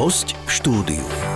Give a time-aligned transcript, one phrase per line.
[0.00, 1.29] Host v štúdiu.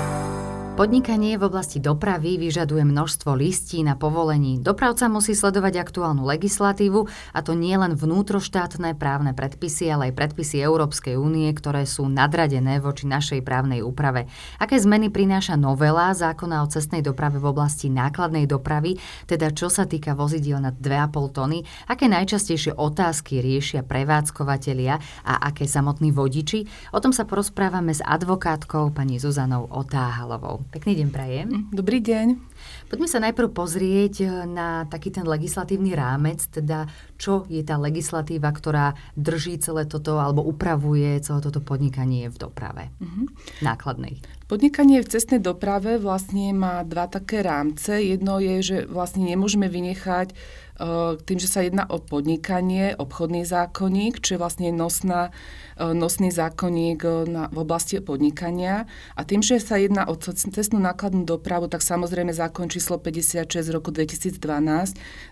[0.75, 4.59] Podnikanie v oblasti dopravy vyžaduje množstvo listí na povolení.
[4.59, 10.67] Dopravca musí sledovať aktuálnu legislatívu, a to nie len vnútroštátne právne predpisy, ale aj predpisy
[10.67, 14.27] Európskej únie, ktoré sú nadradené voči našej právnej úprave.
[14.59, 18.99] Aké zmeny prináša novela zákona o cestnej doprave v oblasti nákladnej dopravy,
[19.31, 25.71] teda čo sa týka vozidiel nad 2,5 tony, aké najčastejšie otázky riešia prevádzkovateľia a aké
[25.71, 26.67] samotní vodiči?
[26.91, 30.64] O tom sa porozprávame s advokátkou pani Zuzanou Otáhalovou.
[30.71, 31.49] Pekný deň prajem.
[31.75, 32.54] Dobrý deň.
[32.89, 36.87] Poďme sa najprv pozrieť eh, na taký ten legislatívny rámec, teda
[37.19, 42.95] čo je tá legislatíva, ktorá drží celé toto alebo upravuje celé toto podnikanie v doprave
[43.01, 43.27] mm-hmm.
[43.65, 44.21] nákladnej.
[44.55, 47.91] Podnikanie v cestnej doprave vlastne má dva také rámce.
[47.97, 54.23] Jedno je, že vlastne nemôžeme vynechať uh, tým, že sa jedná o podnikanie, obchodný zákonník,
[54.23, 58.87] čo je vlastne nosná, uh, nosný zákonník na, v oblasti podnikania.
[59.19, 63.71] A tým, že sa jedná o cestnú nákladnú dopravu, tak samozrejme zákon číslo 56 z
[63.75, 64.39] roku 2012,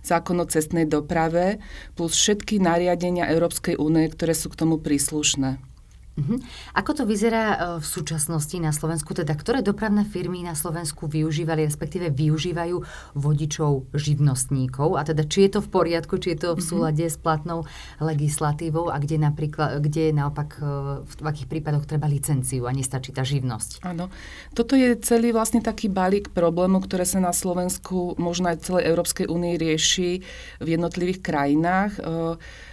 [0.03, 1.63] zákon o cestnej doprave,
[1.95, 5.72] plus všetky nariadenia Európskej únie, ktoré sú k tomu príslušné.
[6.13, 6.37] Uh-huh.
[6.77, 9.17] Ako to vyzerá e, v súčasnosti na Slovensku?
[9.17, 12.77] Teda ktoré dopravné firmy na Slovensku využívali, respektíve využívajú
[13.17, 15.01] vodičov živnostníkov?
[15.01, 16.69] A teda či je to v poriadku, či je to v mhm.
[16.69, 17.65] súlade s platnou
[17.97, 20.65] legislatívou a kde napríklad, kde naopak e,
[21.01, 23.81] v akých prípadoch treba licenciu a nestačí tá živnosť?
[23.89, 24.13] Áno.
[24.53, 29.33] Toto je celý vlastne taký balík problémov, ktoré sa na Slovensku, možno aj celej Európskej
[29.33, 30.21] únii rieši
[30.61, 31.97] v jednotlivých krajinách.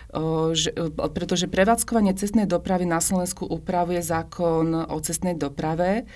[0.10, 0.74] Uh, že,
[1.14, 6.10] pretože prevádzkovanie cestnej dopravy na Slovensku upravuje zákon o cestnej doprave.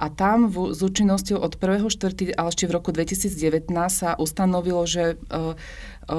[0.00, 2.32] A tam v, s účinnosťou od 1.4.
[2.32, 5.20] ale ešte v roku 2019 sa ustanovilo, že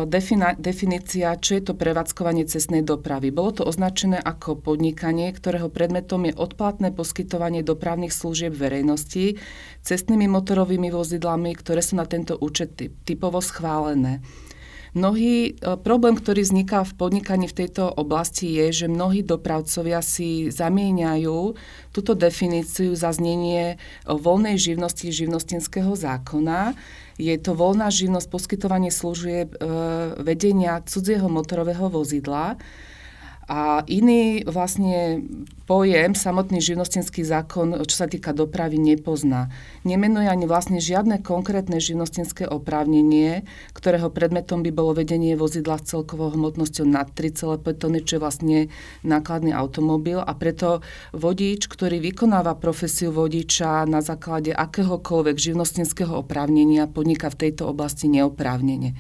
[0.06, 3.34] defina, definícia, čo je to prevádzkovanie cestnej dopravy.
[3.34, 9.42] Bolo to označené ako podnikanie, ktorého predmetom je odplatné poskytovanie dopravných služieb verejnosti
[9.82, 14.22] cestnými motorovými vozidlami, ktoré sú na tento účet typovo schválené.
[14.92, 20.52] Mnohý e, problém, ktorý vzniká v podnikaní v tejto oblasti je, že mnohí dopravcovia si
[20.52, 21.56] zamieňajú
[21.96, 23.76] túto definíciu za znenie e,
[24.12, 26.76] voľnej živnosti živnostenského zákona.
[27.16, 29.58] Je to voľná živnosť poskytovanie služieb e,
[30.20, 32.60] vedenia cudzieho motorového vozidla.
[33.50, 35.26] A iný vlastne
[35.66, 39.50] pojem, samotný živnostenský zákon, čo sa týka dopravy, nepozná.
[39.82, 46.32] Nemenuje ani vlastne žiadne konkrétne živnostenské oprávnenie, ktorého predmetom by bolo vedenie vozidla s celkovou
[46.36, 48.58] hmotnosťou nad 3,5 tony, čo je vlastne
[49.02, 50.86] nákladný automobil a preto
[51.16, 58.94] vodič, ktorý vykonáva profesiu vodiča na základe akéhokoľvek živnostenského oprávnenia, podniká v tejto oblasti neoprávnenie.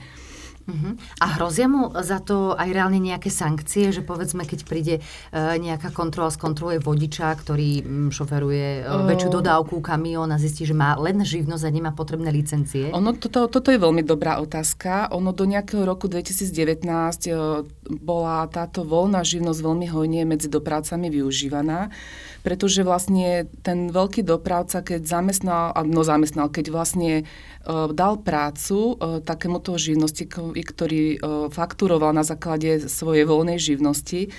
[0.71, 0.95] Uh-huh.
[1.19, 5.91] A hrozia mu za to aj reálne nejaké sankcie, že povedzme, keď príde uh, nejaká
[5.91, 11.19] kontrola, skontroluje vodiča, ktorý um, šoferuje uh, väčšiu dodávku kamión a zistí, že má len
[11.19, 12.87] živnosť a nemá potrebné licencie?
[12.95, 15.11] Ono, toto, toto je veľmi dobrá otázka.
[15.11, 17.67] Ono do nejakého roku 2019 uh,
[17.99, 21.91] bola táto voľná živnosť veľmi hojne medzi dopravcami využívaná,
[22.41, 29.21] pretože vlastne ten veľký dopravca, keď zamestnal, no zamestnal, keď vlastne uh, dal prácu uh,
[29.21, 30.25] takémuto živnosti,
[30.61, 31.17] ktorý e,
[31.49, 34.33] fakturoval na základe svojej voľnej živnosti,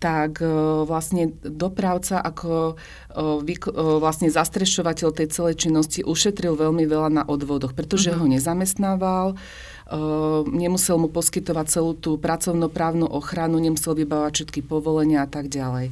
[0.00, 0.48] tak e,
[0.88, 3.44] vlastne dopravca ako e,
[4.00, 8.24] vlastne zastrešovateľ tej celej činnosti ušetril veľmi veľa na odvodoch, pretože uh-huh.
[8.24, 9.28] ho nezamestnával,
[10.46, 15.90] nemusel mu poskytovať celú tú pracovnoprávnu ochranu, nemusel vybávať všetky povolenia a tak ďalej.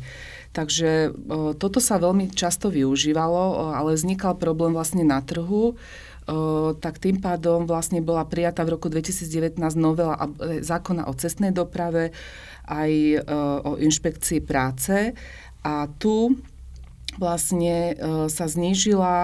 [0.53, 1.13] Takže
[1.61, 5.77] toto sa veľmi často využívalo, ale vznikal problém vlastne na trhu,
[6.81, 12.13] tak tým pádom vlastne bola prijatá v roku 2019 novela e, zákona o cestnej doprave
[12.69, 13.25] aj
[13.65, 15.17] o inšpekcii práce.
[15.65, 16.37] A tu
[17.19, 17.95] vlastne e,
[18.31, 19.17] sa znížila,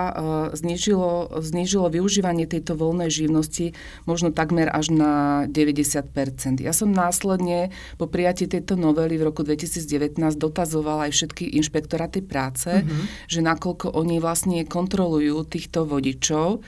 [0.52, 3.72] e, znížilo, znížilo využívanie tejto voľnej živnosti
[4.04, 10.18] možno takmer až na 90% Ja som následne po prijatí tejto novely v roku 2019
[10.36, 13.30] dotazovala aj všetky inšpektoráty práce, mm-hmm.
[13.30, 16.60] že nakoľko oni vlastne kontrolujú týchto vodičov.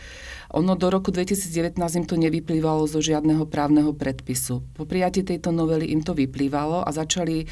[0.55, 4.63] Ono do roku 2019 im to nevyplývalo zo žiadneho právneho predpisu.
[4.79, 7.47] Po prijatí tejto novely im to vyplývalo a začali e,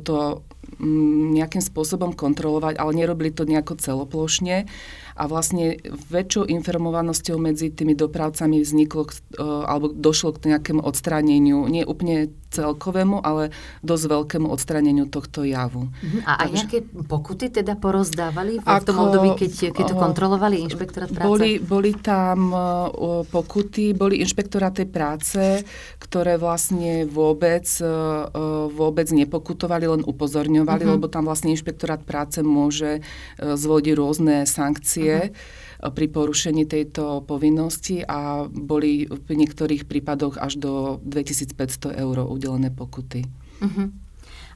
[0.00, 0.40] to
[0.80, 4.64] mm, nejakým spôsobom kontrolovať, ale nerobili to nejako celoplošne.
[5.20, 5.76] A vlastne
[6.08, 9.12] väčšou informovanosťou medzi tými dopravcami vzniklo
[9.68, 13.54] alebo došlo k nejakému odstráneniu, nie úplne celkovému, ale
[13.86, 15.86] dosť veľkému odstraneniu tohto javu.
[15.86, 16.20] Uh-huh.
[16.26, 20.58] A aj nejaké pokuty teda porozdávali v, ako, v tom období, keď, keď to kontrolovali
[20.66, 21.30] inšpektorát práce?
[21.30, 25.62] Boli, boli tam uh, pokuty, boli inšpektoráty práce,
[26.02, 28.26] ktoré vlastne vôbec, uh,
[28.66, 30.94] vôbec nepokutovali, len upozorňovali, uh-huh.
[30.98, 33.04] lebo tam vlastne inšpektorát práce môže
[33.38, 35.09] zvoliť rôzne sankcie.
[35.16, 42.68] Uh-huh pri porušení tejto povinnosti a boli v niektorých prípadoch až do 2500 eur udelené
[42.68, 43.24] pokuty.
[43.64, 43.88] Uh-huh.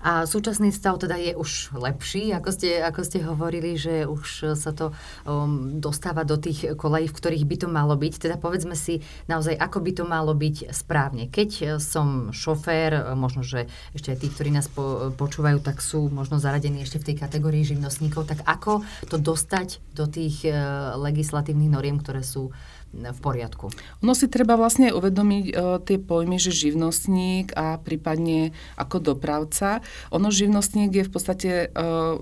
[0.04, 4.76] A súčasný stav teda je už lepší, ako ste, ako ste hovorili, že už sa
[4.76, 4.92] to
[5.24, 8.20] um, dostáva do tých kolejí, v ktorých by to malo byť.
[8.20, 9.00] Teda povedzme si
[9.32, 11.32] naozaj, ako by to malo byť správne.
[11.32, 16.36] Keď som šofér, možno, že ešte aj tí, ktorí nás po, počúvajú, tak sú možno
[16.36, 21.96] zaradení ešte v tej kategórii živnostníkov, tak ako to dostať do tých uh, legislatívnych noriem,
[21.96, 22.52] ktoré sú
[22.94, 23.74] v poriadku.
[24.06, 29.82] Ono si treba vlastne uvedomiť uh, tie pojmy, že živnostník a prípadne ako dopravca.
[30.12, 32.20] Ono živnostník je v podstate uh,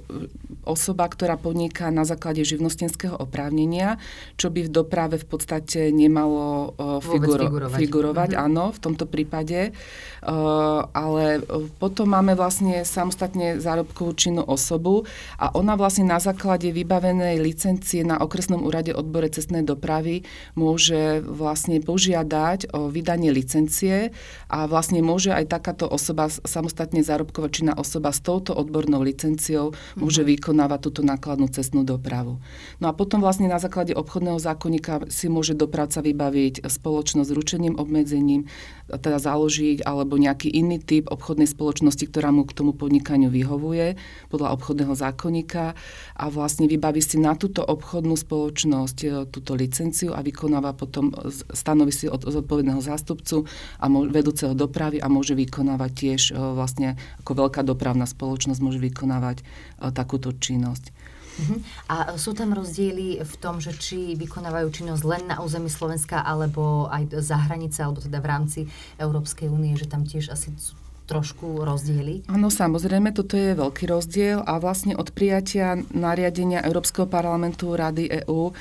[0.65, 3.99] osoba, ktorá podniká na základe živnostenského oprávnenia,
[4.41, 7.79] čo by v doprave v podstate nemalo uh, figuro- figurovať.
[7.79, 8.47] figurovať mm-hmm.
[8.47, 9.75] Áno, v tomto prípade.
[10.23, 11.43] Uh, ale
[11.79, 15.07] potom máme vlastne samostatne zárobkovú činnú osobu
[15.39, 20.27] a ona vlastne na základe vybavenej licencie na okresnom úrade odbore cestnej dopravy
[20.59, 24.11] môže vlastne požiadať o vydanie licencie
[24.51, 30.27] a vlastne môže aj takáto osoba, samostatne zárobková činná osoba s touto odbornou licenciou môže
[30.27, 30.43] mm-hmm.
[30.43, 32.43] vykonávať túto nákladnú cestnú dopravu.
[32.83, 37.79] No a potom vlastne na základe obchodného zákonníka si môže dopravca vybaviť spoločnosť s ručením
[37.79, 38.51] obmedzením,
[38.91, 43.95] teda založiť alebo nejaký iný typ obchodnej spoločnosti, ktorá mu k tomu podnikaniu vyhovuje
[44.29, 45.79] podľa obchodného zákonníka
[46.19, 51.13] a vlastne vybaví si na túto obchodnú spoločnosť e, túto licenciu a vykonáva potom,
[51.53, 53.45] stanoví si od zodpovedného zástupcu
[53.79, 59.45] a vedúceho dopravy a môže vykonávať tiež e, vlastne ako veľká dopravná spoločnosť môže vykonávať
[59.45, 60.89] e, takúto činnosť.
[61.33, 61.61] Uh-huh.
[61.93, 66.89] A sú tam rozdiely v tom, že či vykonávajú činnosť len na území Slovenska alebo
[66.89, 68.61] aj za hranice, alebo teda v rámci
[68.97, 72.25] Európskej únie, že tam tiež asi sú trošku rozdiely?
[72.33, 78.49] Áno, samozrejme, toto je veľký rozdiel a vlastne od prijatia nariadenia Európskeho parlamentu Rady EÚ
[78.49, 78.53] e,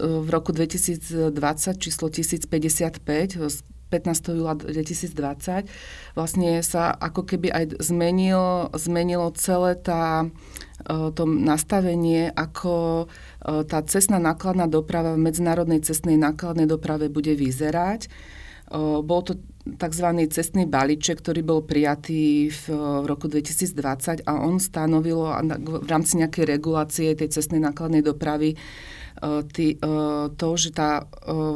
[0.00, 1.36] v roku 2020
[1.76, 3.56] číslo 1055 z
[3.90, 4.36] 15.
[4.36, 5.68] júla 2020
[6.16, 10.28] vlastne sa ako keby aj zmenilo, zmenilo celé tá
[10.88, 13.06] to nastavenie, ako
[13.40, 18.10] tá cestná nákladná doprava v medzinárodnej cestnej nákladnej doprave bude vyzerať.
[19.04, 20.06] Bol to tzv.
[20.28, 22.64] cestný balíček, ktorý bol prijatý v
[23.08, 25.32] roku 2020 a on stanovilo
[25.84, 28.56] v rámci nejakej regulácie tej cestnej nákladnej dopravy
[29.50, 29.80] tý,
[30.36, 31.08] to, že tá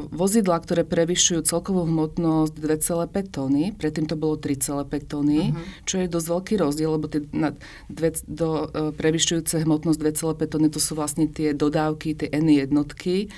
[0.09, 5.85] vozidla, ktoré prevyšujú celkovú hmotnosť 2,5 tony, predtým to bolo 3,5 tony, uh-huh.
[5.85, 7.53] čo je dosť veľký rozdiel, lebo tie na
[7.93, 13.29] dve, do, prevyšujúce hmotnosť 2,5 tony to sú vlastne tie dodávky, tie N jednotky,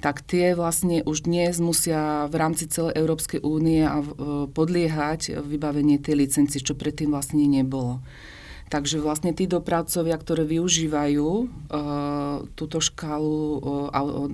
[0.00, 3.84] tak tie vlastne už dnes musia v rámci celej Európskej únie
[4.56, 8.00] podliehať vybavenie tej licencie, čo predtým vlastne nebolo.
[8.70, 14.30] Takže vlastne tí dopravcovia, ktoré využívajú uh, túto škálu uh,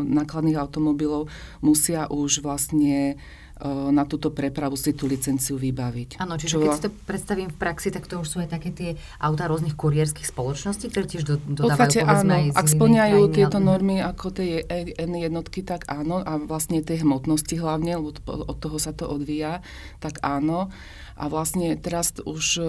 [0.00, 1.28] nákladných automobilov,
[1.60, 3.20] musia už vlastne
[3.64, 6.20] na túto prepravu si tú licenciu vybaviť.
[6.20, 8.68] Áno, čiže Čo keď si to predstavím v praxi, tak to už sú aj také
[8.68, 13.56] tie autá rôznych kuriérskych spoločností, ktoré tiež do, dodávajú podstate, áno, aj ak splňajú tieto
[13.56, 14.60] normy ako tie
[15.00, 19.64] N jednotky, tak áno, a vlastne tej hmotnosti hlavne, lebo od toho sa to odvíja,
[20.04, 20.68] tak áno.
[21.16, 22.64] A vlastne teraz už e,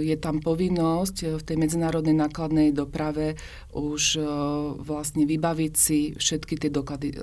[0.00, 3.36] je tam povinnosť v tej medzinárodnej nákladnej doprave
[3.76, 4.18] už
[4.80, 7.14] vlastne vybaviť si všetky tie doklady,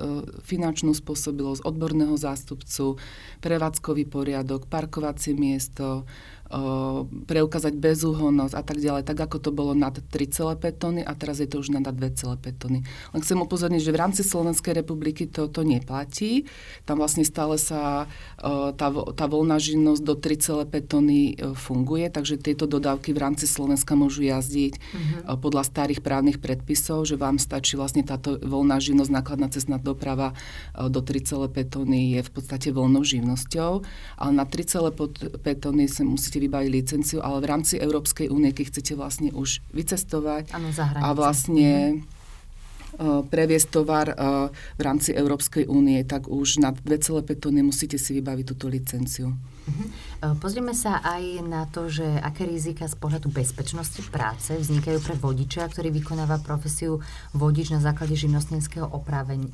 [0.48, 2.67] finančnú spôsobilosť, odborného zástupcu,
[3.40, 6.04] prevádzkový poriadok, parkovacie miesto,
[7.28, 11.48] preukázať bezúhonnosť a tak ďalej, tak ako to bolo nad 3,5 tony a teraz je
[11.48, 12.88] to už nad 2,5 tony.
[13.12, 16.48] Len chcem upozorniť, že v rámci Slovenskej republiky to, to neplatí.
[16.88, 18.08] Tam vlastne stále sa
[18.40, 24.24] tá, tá voľná živnosť do 3,5 tony funguje, takže tieto dodávky v rámci Slovenska môžu
[24.24, 25.36] jazdiť uh-huh.
[25.44, 30.32] podľa starých právnych predpisov, že vám stačí vlastne táto voľná živnosť, nákladná cestná doprava
[30.78, 33.72] do 3,5 tony je v podstate voľnou živnosťou,
[34.22, 34.96] ale na 3,5
[35.60, 39.66] tony sa musíte musíte vybaviť licenciu, ale v rámci Európskej únie, keď chcete vlastne už
[39.74, 42.06] vycestovať ano, a vlastne
[43.02, 44.14] previesť tovar
[44.78, 49.34] v rámci Európskej únie, tak už na 2,5 tony musíte si vybaviť túto licenciu.
[49.68, 50.40] Uh-huh.
[50.40, 55.68] Pozrieme sa aj na to, že aké rizika z pohľadu bezpečnosti práce vznikajú pre vodiča,
[55.68, 57.04] ktorý vykonáva profesiu
[57.36, 58.88] vodič na základe živnostenského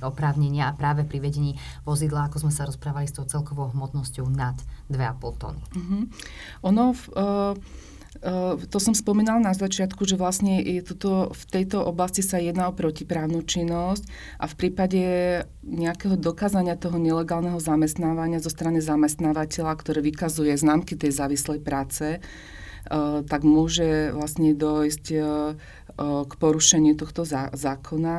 [0.06, 4.56] oprávnenia a práve pri vedení vozidla, ako sme sa rozprávali s tou celkovou hmotnosťou nad
[4.94, 5.62] 2,5 tony.
[5.74, 6.02] Uh-huh.
[6.70, 6.94] Ono...
[7.14, 7.56] Uh Eh,
[8.70, 12.78] to som spomínal na začiatku, že vlastne je toto, v tejto oblasti sa jedná o
[12.78, 14.06] protiprávnu činnosť
[14.38, 15.02] a v prípade
[15.66, 23.20] nejakého dokázania toho nelegálneho zamestnávania zo strany zamestnávateľa, ktoré vykazuje známky tej závislej práce, eh,
[23.26, 25.24] tak môže vlastne dojsť eh,
[26.02, 28.18] k porušeniu tohto zákona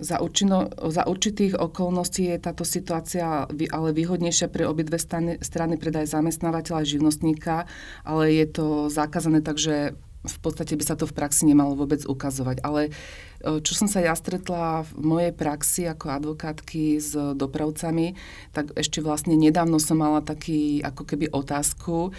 [0.00, 6.08] za, určino, za určitých okolností je táto situácia ale výhodnejšia pre obidve strany, strany predaj
[6.10, 7.56] zamestnávateľa a živnostníka,
[8.02, 12.60] ale je to zakázané, takže v podstate by sa to v praxi nemalo vôbec ukazovať.
[12.60, 12.92] Ale
[13.40, 18.20] e, čo som sa ja stretla v mojej praxi ako advokátky s dopravcami,
[18.52, 22.12] tak ešte vlastne nedávno som mala taký ako keby otázku,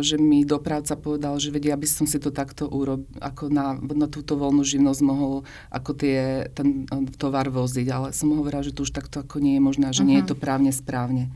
[0.00, 4.08] že mi dopravca povedal, že vedia, aby som si to takto urobil, ako na, na
[4.08, 6.88] túto voľnú živnosť mohol ako tie, ten
[7.20, 7.86] tovar voziť.
[7.92, 10.08] Ale som hovorila, že to už takto ako nie je možné, že uh-huh.
[10.08, 10.42] nie je to mhm.
[10.42, 11.28] právne správne.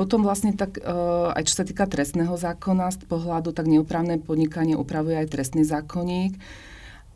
[0.00, 5.20] Potom vlastne tak, aj čo sa týka trestného zákona z pohľadu, tak neoprávne podnikanie upravuje
[5.20, 6.40] aj trestný zákonník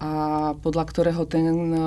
[0.05, 0.13] a
[0.59, 1.81] podľa ktorého ten, e,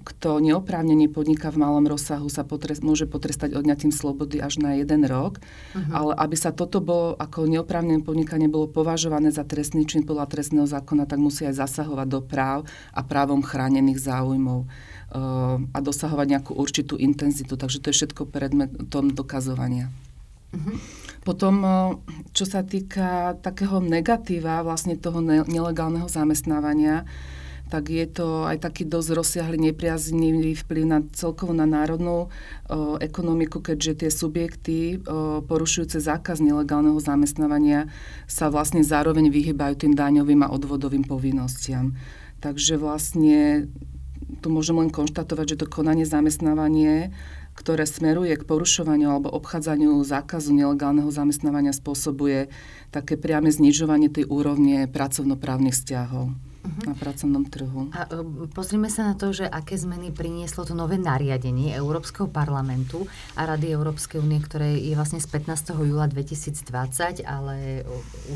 [0.00, 5.06] kto neoprávnene podniká v malom rozsahu, sa potrest, môže potrestať odňatím slobody až na jeden
[5.06, 5.38] rok.
[5.38, 5.92] Uh-huh.
[5.92, 10.66] Ale aby sa toto bolo, ako neoprávnené podnikanie bolo považované za trestný čin podľa trestného
[10.66, 16.52] zákona, tak musí aj zasahovať do práv a právom chránených záujmov uh, a dosahovať nejakú
[16.56, 17.54] určitú intenzitu.
[17.54, 19.92] Takže to je všetko predmetom dokazovania.
[20.50, 20.76] Uh-huh.
[21.22, 21.70] Potom, e,
[22.34, 27.06] čo sa týka takého negatíva vlastne toho nelegálneho zamestnávania,
[27.70, 32.28] tak je to aj taký dosť rozsiahly nepriaznivý vplyv na celkovo na národnú o,
[32.98, 37.86] ekonomiku, keďže tie subjekty o, porušujúce zákaz nelegálneho zamestnávania
[38.26, 41.94] sa vlastne zároveň vyhybajú tým daňovým a odvodovým povinnostiam.
[42.42, 43.70] Takže vlastne
[44.42, 47.14] tu môžem len konštatovať, že to konanie zamestnávanie
[47.60, 52.48] ktoré smeruje k porušovaniu alebo obchádzaniu zákazu nelegálneho zamestnávania spôsobuje
[52.88, 56.84] také priame znižovanie tej úrovne pracovnoprávnych vzťahov uh-huh.
[56.88, 57.92] na pracovnom trhu.
[57.92, 63.04] A e, pozrime sa na to, že aké zmeny prinieslo to nové nariadenie Európskeho parlamentu
[63.36, 65.76] a Rady Európskej únie, ktoré je vlastne z 15.
[65.84, 67.84] júla 2020, ale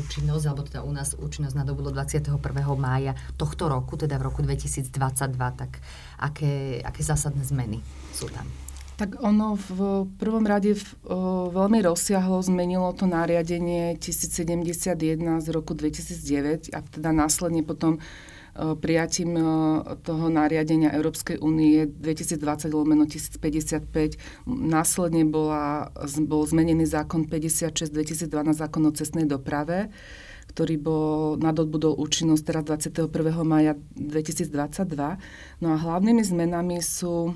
[0.05, 2.37] účinnosť, alebo teda u nás účinnosť nadobudlo 21.
[2.77, 4.89] mája tohto roku, teda v roku 2022,
[5.57, 5.81] tak
[6.21, 7.81] aké, aké zásadné zmeny
[8.13, 8.64] sú tam?
[8.95, 14.95] Tak ono v prvom rade v, o, veľmi rozsiahlo zmenilo to nariadenie 1071
[15.43, 19.43] z roku 2009 a teda následne potom o, prijatím o,
[19.99, 25.91] toho nariadenia Európskej únie 2020 lomeno 1055 následne bola,
[26.23, 29.91] bol zmenený zákon 56 2012 zákon o cestnej doprave
[30.55, 33.11] ktorý bol nadobudol účinnosť teraz 21.
[33.43, 34.87] maja 2022.
[35.59, 37.35] No a hlavnými zmenami sú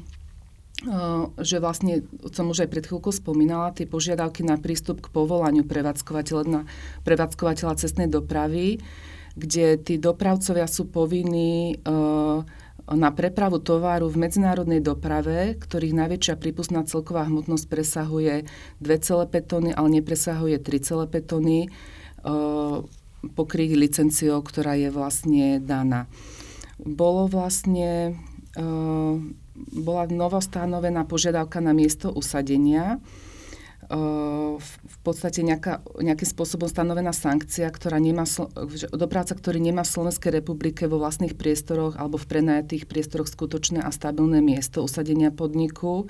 [1.40, 6.44] že vlastne, som už aj pred chvíľkou spomínala, tie požiadavky na prístup k povolaniu prevádzkovateľa,
[6.48, 6.62] na
[7.04, 8.80] prevádzkovateľa cestnej dopravy,
[9.36, 11.84] kde tí dopravcovia sú povinní
[12.90, 18.50] na prepravu tovaru v medzinárodnej doprave, ktorých najväčšia prípustná celková hmotnosť presahuje
[18.82, 21.70] 2,5 tony, ale nepresahuje 3,5 tony,
[23.20, 26.10] pokryť licenciou, ktorá je vlastne daná.
[26.82, 28.18] Bolo vlastne
[29.72, 33.02] bola novostanovená požiadavka na miesto usadenia.
[33.90, 38.30] V podstate nejaká, nejakým spôsobom stanovená sankcia, ktorá nemá,
[38.94, 43.90] dopravca, ktorý nemá v Slovenskej republike vo vlastných priestoroch alebo v prenajatých priestoroch skutočné a
[43.90, 46.06] stabilné miesto usadenia podniku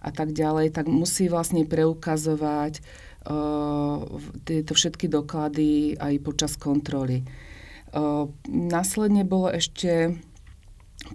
[0.00, 4.06] a tak ďalej, tak musí vlastne preukazovať uh,
[4.46, 7.26] tieto všetky doklady aj počas kontroly.
[7.90, 10.14] Uh, následne bolo ešte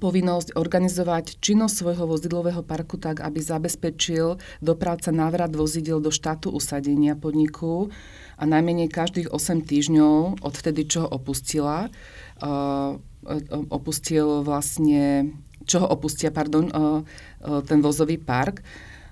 [0.01, 7.13] povinnosť organizovať činnosť svojho vozidlového parku tak, aby zabezpečil dopravca návrat vozidel do štátu usadenia
[7.13, 7.93] podniku
[8.35, 11.87] a najmenej každých 8 týždňov od vtedy, čo ho opustila,
[12.41, 12.97] uh,
[13.71, 17.01] opustil vlastne, čo ho opustia, pardon, uh,
[17.63, 18.65] ten vozový park.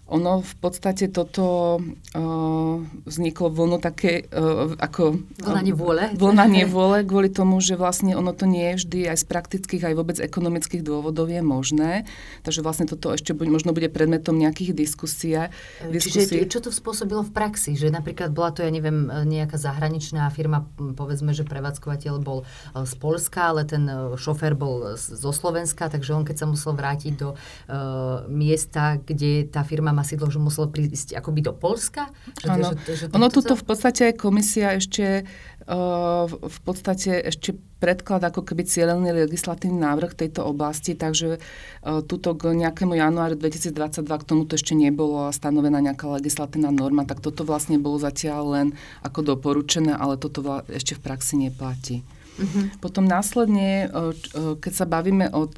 [0.04, 2.76] Ono v podstate toto uh,
[3.08, 5.24] vzniklo vlnu také uh, ako...
[5.40, 6.04] Vlna nevôle.
[6.20, 9.96] Vlna nevôle kvôli tomu, že vlastne ono to nie je vždy aj z praktických, aj
[9.96, 12.04] vôbec ekonomických dôvodov je možné.
[12.44, 15.40] Takže vlastne toto ešte buď, možno bude predmetom nejakých diskusí.
[15.88, 17.80] Čiže čo to spôsobilo v praxi?
[17.80, 22.44] Že napríklad bola to, ja neviem, nejaká zahraničná firma, povedzme, že prevádzkovateľ bol
[22.76, 23.88] z Polska, ale ten
[24.20, 29.64] šofér bol zo Slovenska, takže on keď sa musel vrátiť do uh, miesta, kde tá
[29.64, 32.12] firma má sídlo, že muselo prísť akoby do Polska?
[32.44, 35.24] Že, že, že ono tuto v podstate komisia ešte
[35.68, 42.32] uh, v podstate ešte predklad ako keby cieľený legislatívny návrh tejto oblasti, takže uh, tuto
[42.36, 47.80] k nejakému januáru 2022 k tomuto ešte nebolo stanovená nejaká legislatívna norma, tak toto vlastne
[47.80, 48.68] bolo zatiaľ len
[49.04, 52.04] ako doporučené, ale toto vla, ešte v praxi neplatí.
[52.34, 52.66] Uh-huh.
[52.82, 53.94] Potom následne,
[54.34, 55.54] keď sa bavíme od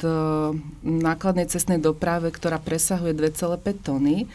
[0.84, 4.27] nákladnej cestnej doprave, ktorá presahuje 2,5 tony,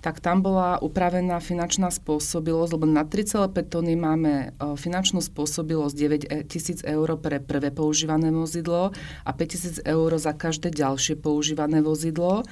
[0.00, 6.28] tak tam bola upravená finančná spôsobilosť, lebo na 3,5 tony máme finančnú spôsobilosť 9 e,
[6.48, 8.96] tisíc eur pre prvé používané vozidlo
[9.28, 12.48] a 5 tisíc eur za každé ďalšie používané vozidlo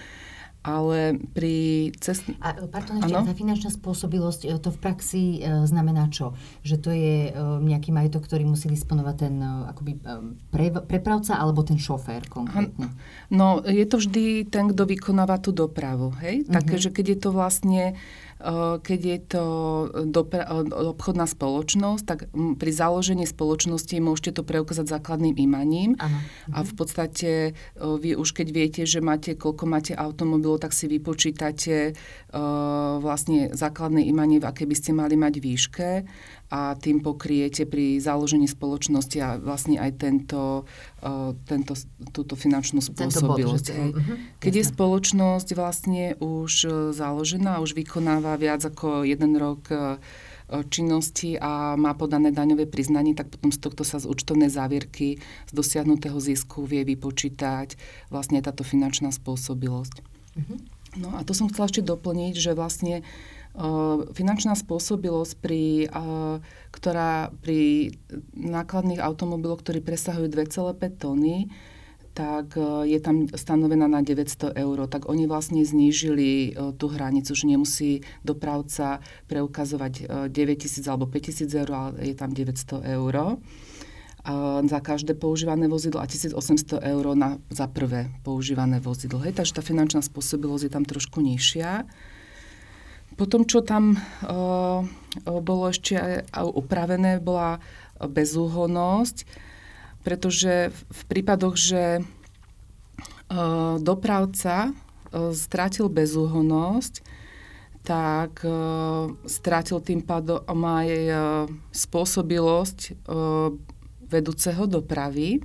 [0.68, 2.28] ale pri cest...
[2.44, 6.36] A, pardon, ešte, tá finančná spôsobilosť, e, to v praxi e, znamená čo?
[6.60, 9.92] Že to je e, nejaký majetok, ktorý musí disponovať ten akoby
[10.52, 12.92] pre, prepravca alebo ten šofér konkrétne?
[13.32, 16.44] No, je to vždy ten, kto vykonáva tú dopravu, hej?
[16.44, 16.52] Uh-huh.
[16.52, 17.82] Takže, že keď je to vlastne
[18.82, 19.44] keď je to
[20.06, 20.46] dopra-
[20.94, 25.98] obchodná spoločnosť, tak pri založení spoločnosti môžete to preukázať základným imaním.
[25.98, 26.22] Ano.
[26.54, 30.86] A v podstate eh, vy už keď viete, že máte, koľko máte automobilov, tak si
[30.86, 31.96] vypočítate
[32.98, 35.88] vlastne základné imanie, v aké by ste mali mať výške
[36.48, 40.64] a tým pokriete pri založení spoločnosti a vlastne aj tento,
[41.04, 41.76] uh, tento,
[42.16, 43.66] túto finančnú spôsobilosť.
[43.68, 49.68] Bod, uh-huh, Keď je spoločnosť vlastne už e, založená, už vykonáva viac ako jeden rok
[49.68, 50.00] uh,
[50.72, 55.52] činnosti a má podané daňové priznanie, tak potom z tohto sa z účtovnej závierky z
[55.52, 57.76] dosiahnutého zisku vie vypočítať
[58.08, 60.00] vlastne táto finančná spôsobilosť.
[60.00, 60.58] Uh-huh.
[60.96, 63.37] No a to som chcela ešte doplniť, že vlastne uh,
[64.14, 65.90] finančná spôsobilosť, pri,
[66.70, 67.92] ktorá pri
[68.38, 71.50] nákladných automobiloch, ktorí presahujú 2,5 tony,
[72.14, 74.90] tak je tam stanovená na 900 eur.
[74.90, 78.98] Tak oni vlastne znížili tú hranicu, že nemusí dopravca
[79.30, 83.38] preukazovať 9 tisíc alebo 5 tisíc eur, ale je tam 900 eur
[84.66, 89.22] za každé používané vozidlo a 1800 eur na, za prvé používané vozidlo.
[89.22, 91.86] Hej, takže tá finančná spôsobilosť je tam trošku nižšia.
[93.18, 94.86] Potom, čo tam uh,
[95.26, 97.58] bolo ešte upravené, bola
[97.98, 99.26] bezúhonnosť,
[100.06, 107.02] pretože v prípadoch, že uh, dopravca uh, strátil bezúhonnosť,
[107.82, 111.18] tak uh, strátil tým pádom aj uh,
[111.74, 113.50] spôsobilosť uh,
[114.06, 115.42] vedúceho dopravy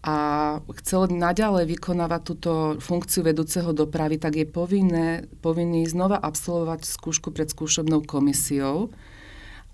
[0.00, 0.16] a
[0.80, 7.52] chcel naďalej vykonávať túto funkciu vedúceho dopravy, tak je povinné, povinný znova absolvovať skúšku pred
[7.52, 8.88] skúšobnou komisiou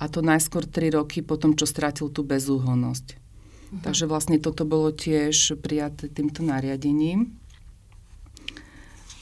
[0.03, 3.07] a to najskôr 3 roky po tom, čo strátil tú bezúhonnosť.
[3.15, 3.83] Uh-huh.
[3.87, 7.31] Takže vlastne toto bolo tiež prijaté týmto nariadením.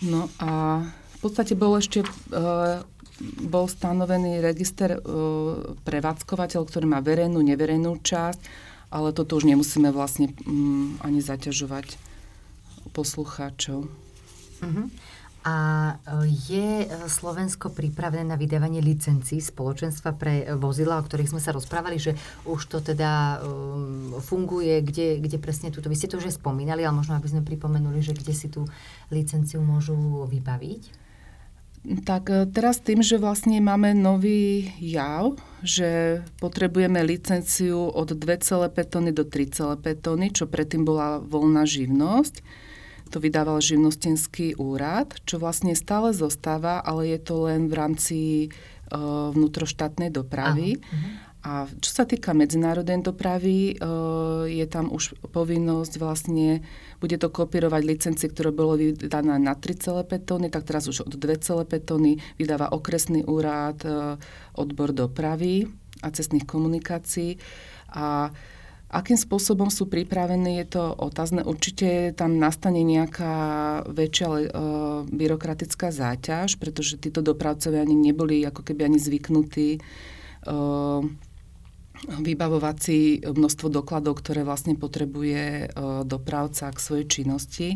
[0.00, 2.08] No a v podstate bol ešte e,
[3.44, 5.00] bol stanovený register e,
[5.84, 11.98] prevádzkovateľ, ktorý má verejnú, neverejnú časť ale toto už nemusíme vlastne mm, ani zaťažovať
[12.94, 13.90] poslucháčov.
[14.62, 14.86] Uh-huh.
[15.44, 15.56] A
[15.92, 21.50] e, je e, Slovensko pripravené na vydávanie licencií spoločenstva pre vozidla, o ktorých sme sa
[21.50, 22.14] rozprávali, že
[22.46, 26.96] už to teda um, funguje, kde, kde presne túto, vy ste to už spomínali, ale
[26.96, 28.64] možno aby sme pripomenuli, že kde si tú
[29.12, 31.03] licenciu môžu vybaviť?
[31.84, 39.12] Tak e, teraz tým, že vlastne máme nový jav, že potrebujeme licenciu od 2,5 tony
[39.12, 42.40] do 3,5 tony, čo predtým bola voľná živnosť.
[43.12, 48.18] To vydával živnostenský úrad, čo vlastne stále zostáva, ale je to len v rámci
[48.90, 50.80] uh, vnútroštátnej dopravy.
[50.80, 51.33] Aha.
[51.44, 53.76] A čo sa týka medzinárodnej dopravy,
[54.48, 56.64] je tam už povinnosť vlastne,
[57.04, 61.68] bude to kopírovať licencie, ktoré bolo vydané na 3,5 tony, tak teraz už od 2,5
[61.84, 63.76] tony vydáva okresný úrad,
[64.56, 65.68] odbor dopravy
[66.00, 67.36] a cestných komunikácií.
[67.92, 68.32] A
[68.94, 71.42] Akým spôsobom sú pripravení, je to otázne.
[71.42, 73.34] Určite tam nastane nejaká
[73.90, 74.38] väčšia uh,
[75.10, 79.82] byrokratická záťaž, pretože títo dopravcovia ani neboli ako keby ani zvyknutí
[80.46, 81.02] uh,
[82.04, 85.66] vybavovať si množstvo dokladov, ktoré vlastne potrebuje e,
[86.04, 87.68] dopravca k svojej činnosti.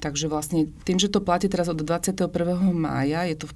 [0.00, 2.24] Takže vlastne tým, že to platí teraz od 21.
[2.72, 3.46] mája, je to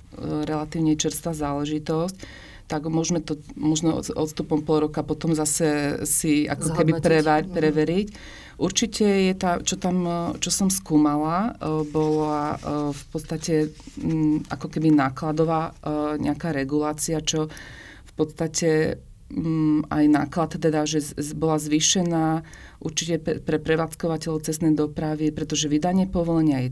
[0.44, 2.20] relatívne čerstvá záležitosť,
[2.64, 6.76] tak môžeme to možno odstupom pol roka potom zase si ako Zhodnotiť.
[6.80, 7.52] keby preva- mhm.
[7.52, 8.08] preveriť.
[8.54, 10.06] Určite je tá, čo tam,
[10.38, 12.56] čo som skúmala, e, bola e,
[12.94, 13.54] v podstate
[14.46, 17.50] ako keby nákladová e, nejaká regulácia, čo
[18.06, 19.02] v podstate
[19.88, 21.00] aj náklad teda, že
[21.34, 22.44] bola zvýšená
[22.78, 26.70] určite pre prevádzkovateľov cestnej dopravy, pretože vydanie povolenia je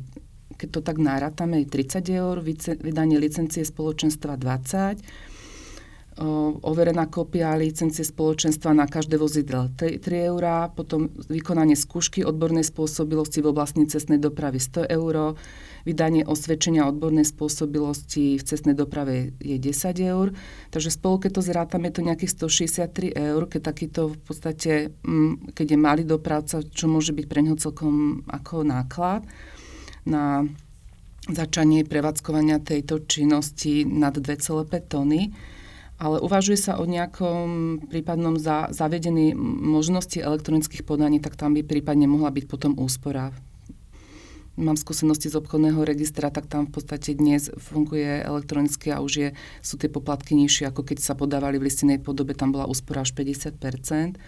[0.53, 2.39] keď to tak nárátame, je 30 eur,
[2.79, 5.03] vydanie licencie spoločenstva 20,
[6.63, 13.41] overená kopia licencie spoločenstva na každé vozidlo 3, 3 eurá, potom vykonanie skúšky odbornej spôsobilosti
[13.41, 15.41] v oblasti cestnej dopravy 100 eur,
[15.83, 20.31] Vydanie osvedčenia odbornej spôsobilosti v cestnej doprave je 10 eur.
[20.71, 25.55] Takže spolu, keď to zrátam, je to nejakých 163 eur, keď takýto v podstate, mm,
[25.59, 29.27] keď je malý dopravca, čo môže byť pre neho celkom ako náklad
[30.07, 30.47] na
[31.31, 35.31] začanie prevádzkovania tejto činnosti nad 2,5 tony
[36.03, 42.11] ale uvažuje sa o nejakom prípadnom za, zavedení možnosti elektronických podaní, tak tam by prípadne
[42.11, 43.31] mohla byť potom úspora
[44.57, 49.29] mám skúsenosti z obchodného registra, tak tam v podstate dnes funguje elektronicky a už je,
[49.65, 53.17] sú tie poplatky nižšie, ako keď sa podávali v listinej podobe, tam bola úspora až
[53.17, 54.21] 50%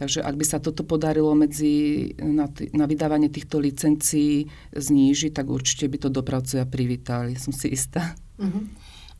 [0.00, 5.92] Takže ak by sa toto podarilo medzi, na, na vydávanie týchto licencií znížiť, tak určite
[5.92, 8.16] by to dopravcovia privítali, som si istá.
[8.40, 8.64] Uh-huh.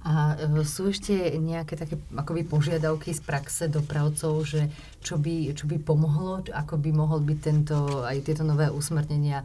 [0.01, 4.73] A e, sú ešte nejaké také akoby požiadavky z praxe dopravcov, že
[5.05, 9.45] čo by, čo by pomohlo, ako by mohol byť tento, aj tieto nové usmernenia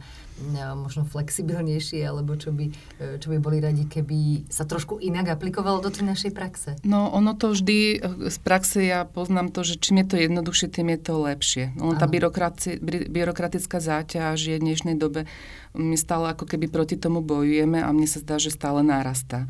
[0.72, 5.84] možno flexibilnejšie, alebo čo by, e, čo by boli radi, keby sa trošku inak aplikovalo
[5.84, 6.80] do tej našej praxe?
[6.88, 8.00] No ono to vždy,
[8.32, 11.64] z praxe ja poznám to, že čím je to jednoduchšie, tým je to lepšie.
[11.84, 15.28] Ono, tá byrokratická záťaž je v dnešnej dobe,
[15.76, 19.44] my stále ako keby proti tomu bojujeme a mne sa zdá, že stále narastá.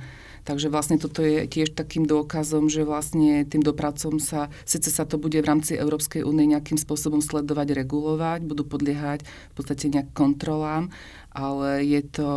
[0.47, 5.19] Takže vlastne toto je tiež takým dôkazom, že vlastne tým dopravcom sa, síce sa to
[5.19, 10.95] bude v rámci Európskej únie nejakým spôsobom sledovať, regulovať, budú podliehať v podstate nejak kontrolám,
[11.35, 12.31] ale je to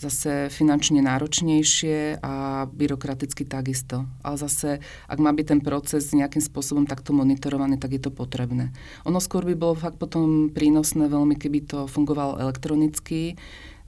[0.00, 4.08] zase finančne náročnejšie a byrokraticky takisto.
[4.24, 8.72] Ale zase, ak má byť ten proces nejakým spôsobom takto monitorovaný, tak je to potrebné.
[9.04, 13.36] Ono skôr by bolo fakt potom prínosné veľmi, keby to fungovalo elektronicky,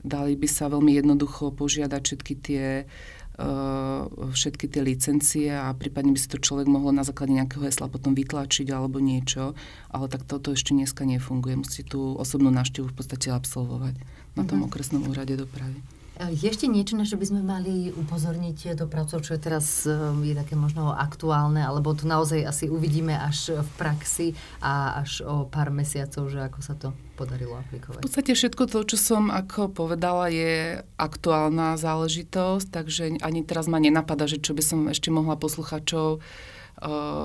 [0.05, 6.19] dali by sa veľmi jednoducho požiadať všetky tie Eh, všetky tie licencie a prípadne by
[6.19, 9.53] si to človek mohol na základe nejakého hesla potom vytlačiť alebo niečo,
[9.93, 11.61] ale tak toto ešte dneska nefunguje.
[11.61, 13.93] Musí tú osobnú návštevu v podstate absolvovať
[14.33, 14.73] na tom uh-huh.
[14.73, 15.81] okresnom úrade dopravy.
[16.17, 20.57] Ešte niečo, na čo by sme mali upozorniť dopravcov, čo je teraz um, je také
[20.57, 24.27] možno aktuálne, alebo to naozaj asi uvidíme až v praxi
[24.57, 28.01] a až o pár mesiacov, že ako sa to podarilo aplikovať?
[28.01, 33.77] V podstate všetko to, čo som ako povedala, je aktuálna záležitosť, takže ani teraz ma
[33.77, 36.21] nenapadá, že čo by som ešte mohla posluchačov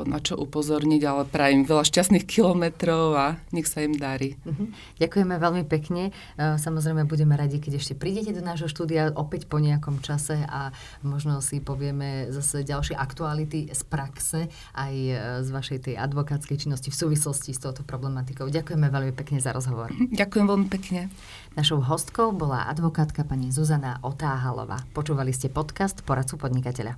[0.09, 4.41] na čo upozorniť, ale prajem veľa šťastných kilometrov a nech sa im darí.
[4.49, 4.73] Uh-huh.
[4.97, 6.09] Ďakujeme veľmi pekne.
[6.41, 10.73] Samozrejme budeme radi, keď ešte prídete do nášho štúdia opäť po nejakom čase a
[11.05, 14.41] možno si povieme zase ďalšie aktuality z praxe
[14.73, 18.49] aj e, z vašej tej advokátskej činnosti v súvislosti s touto problematikou.
[18.49, 19.93] Ďakujeme veľmi pekne za rozhovor.
[19.93, 21.12] Ďakujem veľmi pekne.
[21.53, 24.88] Našou hostkou bola advokátka pani Zuzana Otáhalová.
[24.97, 26.97] Počúvali ste podcast Poradcu podnikateľa.